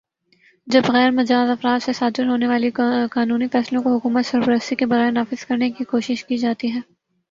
جب 0.67 0.83
غیر 0.87 1.11
مجازافراد 1.11 1.79
سے 1.79 1.93
صادر 1.93 2.27
ہونے 2.27 2.47
والے 2.47 2.71
قانونی 3.11 3.47
فیصلوں 3.47 3.83
کو 3.83 3.95
حکومتی 3.95 4.29
سرپرستی 4.29 4.75
کے 4.75 4.85
بغیر 4.87 5.11
نافذ 5.11 5.45
کرنے 5.45 5.69
کی 5.71 5.83
کوشش 5.85 6.25
کی 6.25 6.37
جاتی 6.37 6.75
ہے 6.75 6.79